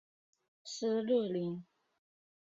[0.63, 1.63] 施乐灵。